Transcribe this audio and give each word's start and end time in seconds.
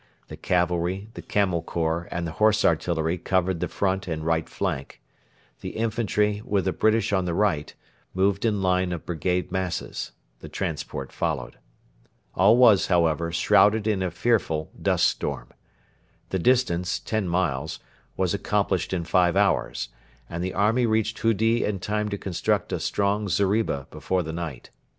The 0.29 0.35
cavalry, 0.35 1.09
the 1.13 1.21
Camel 1.21 1.61
Corps, 1.61 2.07
and 2.09 2.25
the 2.25 2.31
Horse 2.41 2.65
Artillery 2.65 3.19
covered 3.19 3.59
the 3.59 3.67
front 3.67 4.07
and 4.07 4.25
right 4.25 4.49
flank; 4.49 4.99
the 5.59 5.77
infantry, 5.77 6.41
with 6.43 6.65
the 6.65 6.71
British 6.73 7.13
on 7.13 7.25
the 7.25 7.35
right, 7.35 7.71
moved 8.15 8.43
in 8.43 8.63
line 8.63 8.93
of 8.93 9.05
brigade 9.05 9.51
masses; 9.51 10.11
the 10.39 10.49
transport 10.49 11.11
followed. 11.11 11.59
All 12.33 12.57
was, 12.57 12.87
however, 12.87 13.31
shrouded 13.31 13.85
in 13.85 14.01
a 14.01 14.09
fearful 14.09 14.71
dust 14.81 15.07
storm. 15.07 15.49
The 16.29 16.39
distance, 16.39 16.97
ten 16.97 17.27
miles, 17.27 17.79
was 18.17 18.33
accomplished 18.33 18.93
in 18.93 19.03
five 19.03 19.35
hours, 19.37 19.89
and 20.27 20.43
the 20.43 20.55
army 20.55 20.87
reached 20.87 21.19
Hudi 21.19 21.63
in 21.63 21.77
time 21.79 22.09
to 22.09 22.17
construct 22.17 22.73
a 22.73 22.79
strong 22.79 23.29
zeriba 23.29 23.85
before 23.91 24.23
the 24.23 24.33
night. 24.33 24.71